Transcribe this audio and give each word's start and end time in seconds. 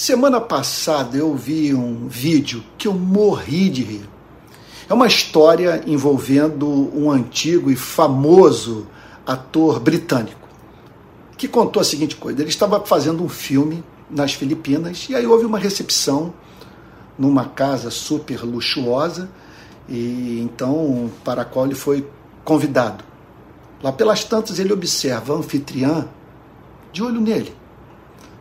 Semana 0.00 0.40
passada 0.40 1.18
eu 1.18 1.34
vi 1.34 1.74
um 1.74 2.08
vídeo 2.08 2.64
que 2.78 2.88
eu 2.88 2.94
morri 2.94 3.68
de 3.68 3.82
rir. 3.82 4.08
É 4.88 4.94
uma 4.94 5.06
história 5.06 5.82
envolvendo 5.86 6.66
um 6.96 7.10
antigo 7.10 7.70
e 7.70 7.76
famoso 7.76 8.86
ator 9.26 9.78
britânico 9.78 10.48
que 11.36 11.46
contou 11.46 11.82
a 11.82 11.84
seguinte 11.84 12.16
coisa: 12.16 12.40
ele 12.40 12.48
estava 12.48 12.80
fazendo 12.86 13.22
um 13.22 13.28
filme 13.28 13.84
nas 14.08 14.32
Filipinas 14.32 15.06
e 15.10 15.14
aí 15.14 15.26
houve 15.26 15.44
uma 15.44 15.58
recepção 15.58 16.32
numa 17.18 17.44
casa 17.44 17.90
super 17.90 18.42
luxuosa 18.42 19.28
e 19.86 20.40
então 20.40 21.10
para 21.22 21.42
a 21.42 21.44
qual 21.44 21.66
ele 21.66 21.74
foi 21.74 22.08
convidado. 22.42 23.04
Lá 23.82 23.92
pelas 23.92 24.24
tantas 24.24 24.58
ele 24.58 24.72
observa 24.72 25.34
a 25.34 25.36
anfitriã 25.36 26.08
de 26.90 27.02
olho 27.02 27.20
nele 27.20 27.59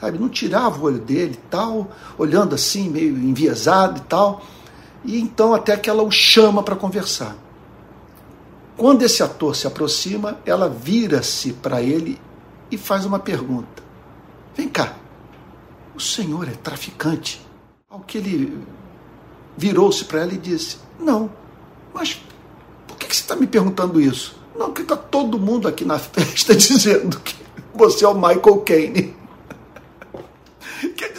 sabe? 0.00 0.18
Não 0.18 0.28
tirava 0.28 0.78
o 0.78 0.84
olho 0.84 0.98
dele 0.98 1.38
tal, 1.50 1.90
olhando 2.18 2.54
assim, 2.54 2.88
meio 2.88 3.16
enviesado 3.16 3.98
e 3.98 4.02
tal. 4.02 4.42
E 5.04 5.20
então 5.20 5.54
até 5.54 5.76
que 5.76 5.90
ela 5.90 6.02
o 6.02 6.10
chama 6.10 6.62
para 6.62 6.76
conversar. 6.76 7.36
Quando 8.76 9.02
esse 9.02 9.22
ator 9.22 9.54
se 9.54 9.66
aproxima, 9.66 10.38
ela 10.44 10.68
vira-se 10.68 11.52
para 11.52 11.80
ele 11.80 12.20
e 12.70 12.76
faz 12.76 13.04
uma 13.04 13.18
pergunta: 13.18 13.82
Vem 14.56 14.68
cá, 14.68 14.94
o 15.94 16.00
senhor 16.00 16.48
é 16.48 16.52
traficante? 16.52 17.40
Ao 17.88 18.00
que 18.00 18.18
ele 18.18 18.64
virou-se 19.56 20.04
para 20.04 20.22
ela 20.22 20.32
e 20.32 20.38
disse: 20.38 20.78
Não, 20.98 21.30
mas 21.92 22.20
por 22.88 22.96
que 22.96 23.06
você 23.06 23.22
está 23.22 23.36
me 23.36 23.46
perguntando 23.46 24.00
isso? 24.00 24.36
Não, 24.56 24.66
porque 24.66 24.82
está 24.82 24.96
todo 24.96 25.38
mundo 25.38 25.68
aqui 25.68 25.84
na 25.84 25.98
festa 26.00 26.54
dizendo 26.54 27.20
que 27.20 27.36
você 27.74 28.04
é 28.04 28.08
o 28.08 28.14
Michael 28.14 28.58
Caine 28.64 29.13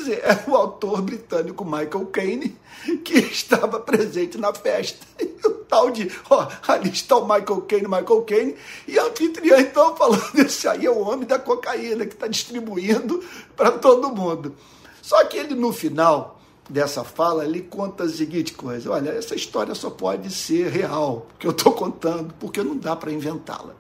dizer, 0.05 0.21
era 0.23 0.43
o 0.47 0.55
autor 0.55 1.01
britânico 1.01 1.65
Michael 1.65 2.05
Caine 2.07 2.57
que 3.03 3.17
estava 3.31 3.79
presente 3.79 4.37
na 4.37 4.53
festa. 4.53 5.05
E 5.19 5.47
o 5.47 5.51
tal 5.67 5.91
de, 5.91 6.11
ó, 6.29 6.47
ali 6.67 6.89
está 6.89 7.17
o 7.17 7.23
Michael 7.23 7.61
Caine, 7.61 7.87
Michael 7.87 8.21
Caine, 8.23 8.55
e 8.87 8.99
a 8.99 9.05
anfitriã 9.05 9.59
então 9.59 9.95
falando, 9.95 10.35
esse 10.35 10.67
aí 10.67 10.85
é 10.85 10.91
o 10.91 10.99
homem 10.99 11.27
da 11.27 11.39
cocaína 11.39 12.05
que 12.05 12.13
está 12.13 12.27
distribuindo 12.27 13.23
para 13.55 13.71
todo 13.71 14.09
mundo. 14.09 14.55
Só 15.01 15.23
que 15.25 15.37
ele 15.37 15.55
no 15.55 15.71
final 15.71 16.39
dessa 16.69 17.03
fala, 17.03 17.45
ele 17.45 17.61
conta 17.61 18.03
a 18.03 18.09
seguinte 18.09 18.53
coisa, 18.53 18.91
olha, 18.91 19.11
essa 19.11 19.35
história 19.35 19.75
só 19.75 19.89
pode 19.89 20.31
ser 20.31 20.69
real, 20.69 21.27
que 21.37 21.45
eu 21.45 21.51
estou 21.51 21.73
contando, 21.73 22.33
porque 22.39 22.63
não 22.63 22.75
dá 22.75 22.95
para 22.95 23.11
inventá-la. 23.11 23.75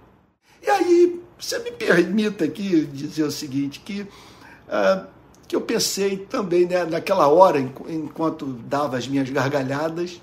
E 0.61 0.69
aí, 0.69 1.21
você 1.37 1.59
me 1.59 1.71
permita 1.71 2.45
aqui 2.45 2.85
dizer 2.85 3.23
o 3.23 3.31
seguinte, 3.31 3.79
que 3.79 4.01
uh, 4.01 5.07
que 5.55 5.57
eu 5.57 5.61
pensei 5.61 6.17
também, 6.17 6.65
né, 6.65 6.83
naquela 6.83 7.27
hora, 7.29 7.57
enquanto 7.59 8.45
dava 8.45 8.97
as 8.97 9.07
minhas 9.07 9.29
gargalhadas, 9.29 10.19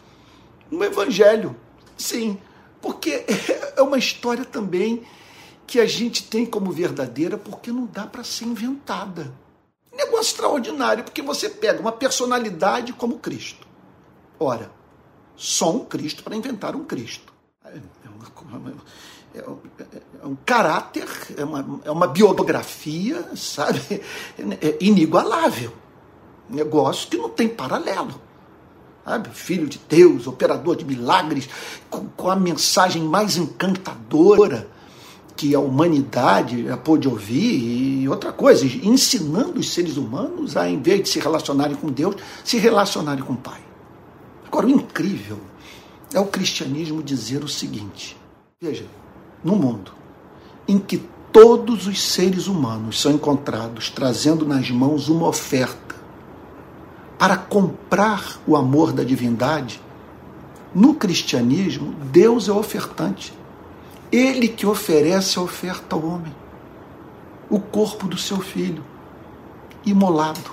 no 0.70 0.84
Evangelho. 0.84 1.56
Sim, 1.97 2.38
porque 2.83 3.25
é 3.75 3.80
uma 3.80 3.97
história 3.97 4.44
também 4.44 5.03
que 5.66 5.80
a 5.80 5.86
gente 5.86 6.25
tem 6.25 6.44
como 6.44 6.70
verdadeira 6.70 7.38
porque 7.38 7.72
não 7.72 7.86
dá 7.86 8.06
para 8.06 8.22
ser 8.22 8.44
inventada. 8.44 9.33
Negócio 9.91 10.33
extraordinário, 10.33 11.03
porque 11.03 11.22
você 11.22 11.48
pega 11.48 11.80
uma 11.80 11.92
personalidade 11.92 12.92
como 12.92 13.19
Cristo. 13.19 13.66
Ora, 14.38 14.70
só 15.34 15.75
um 15.75 15.84
Cristo 15.86 16.22
para 16.22 16.36
inventar 16.36 16.77
um 16.77 16.84
Cristo. 16.84 17.33
É 19.34 19.42
uma, 19.42 19.59
é, 19.81 20.03
é 20.23 20.27
um 20.27 20.37
caráter, 20.45 21.09
é 21.37 21.45
uma, 21.45 21.81
é 21.84 21.91
uma 21.91 22.06
biografia, 22.06 23.25
sabe, 23.34 23.81
é 24.61 24.77
inigualável. 24.81 25.73
Negócio 26.48 27.09
que 27.09 27.17
não 27.17 27.31
tem 27.31 27.48
paralelo. 27.48 28.20
Sabe? 29.05 29.31
Filho 29.31 29.69
de 29.69 29.81
Deus, 29.89 30.27
operador 30.27 30.77
de 30.77 30.84
milagres, 30.84 31.48
com, 31.91 32.06
com 32.09 32.31
a 32.31 32.37
mensagem 32.37 33.03
mais 33.03 33.37
encantadora 33.37 34.69
que 35.37 35.55
a 35.55 35.61
humanidade 35.61 36.66
já 36.66 36.77
pôde 36.77 37.09
ouvir, 37.09 38.03
e 38.03 38.09
outra 38.09 38.32
coisa, 38.32 38.65
ensinando 38.65 39.59
os 39.59 39.72
seres 39.72 39.97
humanos 39.97 40.56
a, 40.56 40.69
em 40.69 40.81
vez 40.81 41.03
de 41.03 41.09
se 41.09 41.19
relacionarem 41.19 41.75
com 41.75 41.88
Deus, 41.88 42.15
se 42.44 42.59
relacionarem 42.59 43.25
com 43.25 43.32
o 43.32 43.37
Pai. 43.37 43.61
Agora, 44.47 44.66
o 44.66 44.71
incrível 44.71 45.41
é 46.15 46.21
o 46.21 46.27
cristianismo 46.27 47.03
dizer 47.03 47.43
o 47.43 47.49
seguinte: 47.49 48.17
veja, 48.61 48.87
no 49.43 49.56
mundo 49.56 49.93
em 50.67 50.78
que 50.78 50.99
todos 51.33 51.87
os 51.87 52.00
seres 52.00 52.47
humanos 52.47 53.00
são 53.00 53.12
encontrados 53.12 53.91
trazendo 53.91 54.47
nas 54.47 54.71
mãos 54.71 55.09
uma 55.09 55.28
oferta 55.28 55.97
para 57.19 57.37
comprar 57.37 58.41
o 58.47 58.56
amor 58.56 58.93
da 58.93 59.05
divindade, 59.05 59.81
no 60.75 60.95
cristianismo, 60.95 61.95
Deus 62.11 62.49
é 62.49 62.53
ofertante. 62.53 63.33
Ele 64.11 64.49
que 64.49 64.67
oferece 64.67 65.39
a 65.39 65.43
oferta 65.43 65.94
ao 65.94 66.05
homem, 66.05 66.34
o 67.49 67.61
corpo 67.61 68.09
do 68.09 68.19
seu 68.19 68.41
filho, 68.41 68.84
imolado, 69.87 70.50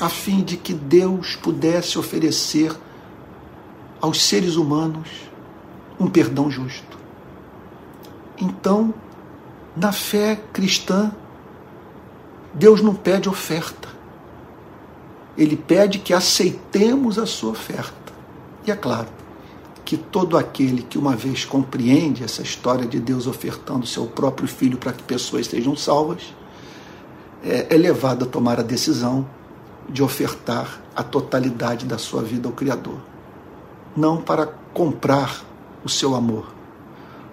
a 0.00 0.08
fim 0.08 0.42
de 0.42 0.56
que 0.56 0.74
Deus 0.74 1.36
pudesse 1.36 1.96
oferecer 1.96 2.74
aos 4.04 4.22
seres 4.22 4.56
humanos 4.56 5.08
um 5.98 6.06
perdão 6.06 6.50
justo. 6.50 6.98
Então, 8.38 8.92
na 9.74 9.92
fé 9.92 10.38
cristã, 10.52 11.10
Deus 12.52 12.82
não 12.82 12.94
pede 12.94 13.30
oferta. 13.30 13.88
Ele 15.38 15.56
pede 15.56 16.00
que 16.00 16.12
aceitemos 16.12 17.18
a 17.18 17.24
sua 17.24 17.52
oferta. 17.52 18.12
E 18.66 18.70
é 18.70 18.76
claro 18.76 19.08
que 19.86 19.96
todo 19.96 20.36
aquele 20.36 20.82
que 20.82 20.98
uma 20.98 21.16
vez 21.16 21.46
compreende 21.46 22.22
essa 22.22 22.42
história 22.42 22.86
de 22.86 23.00
Deus 23.00 23.26
ofertando 23.26 23.86
seu 23.86 24.06
próprio 24.06 24.46
filho 24.46 24.76
para 24.76 24.92
que 24.92 25.02
pessoas 25.02 25.46
sejam 25.46 25.74
salvas, 25.74 26.34
é, 27.42 27.74
é 27.74 27.78
levado 27.78 28.24
a 28.24 28.28
tomar 28.28 28.60
a 28.60 28.62
decisão 28.62 29.26
de 29.88 30.02
ofertar 30.02 30.78
a 30.94 31.02
totalidade 31.02 31.86
da 31.86 31.96
sua 31.96 32.22
vida 32.22 32.48
ao 32.48 32.52
Criador. 32.52 33.13
Não 33.96 34.20
para 34.20 34.46
comprar 34.72 35.42
o 35.84 35.88
seu 35.88 36.14
amor, 36.14 36.52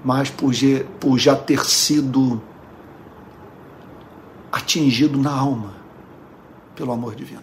mas 0.03 0.29
por, 0.29 0.53
por 0.99 1.17
já 1.17 1.35
ter 1.35 1.65
sido 1.65 2.41
atingido 4.51 5.17
na 5.17 5.31
alma 5.31 5.73
pelo 6.75 6.91
amor 6.91 7.15
divino. 7.15 7.39